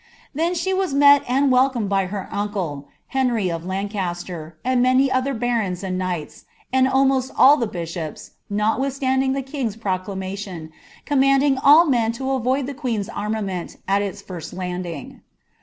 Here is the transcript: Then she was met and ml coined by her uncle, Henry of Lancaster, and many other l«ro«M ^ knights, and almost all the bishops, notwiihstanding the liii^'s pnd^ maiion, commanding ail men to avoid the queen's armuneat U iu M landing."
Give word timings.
Then 0.33 0.55
she 0.55 0.73
was 0.73 0.95
met 0.95 1.21
and 1.29 1.53
ml 1.53 1.71
coined 1.73 1.87
by 1.87 2.07
her 2.07 2.27
uncle, 2.31 2.87
Henry 3.09 3.51
of 3.51 3.65
Lancaster, 3.67 4.57
and 4.65 4.81
many 4.81 5.11
other 5.11 5.29
l«ro«M 5.31 5.73
^ 5.75 5.93
knights, 5.93 6.45
and 6.73 6.87
almost 6.87 7.31
all 7.37 7.55
the 7.55 7.67
bishops, 7.67 8.31
notwiihstanding 8.51 9.35
the 9.35 9.43
liii^'s 9.43 9.77
pnd^ 9.77 10.17
maiion, 10.17 10.69
commanding 11.05 11.59
ail 11.63 11.85
men 11.85 12.11
to 12.13 12.31
avoid 12.31 12.65
the 12.65 12.73
queen's 12.73 13.09
armuneat 13.09 13.77
U 13.87 14.03
iu 14.27 14.39
M 14.39 14.57
landing." 14.57 15.21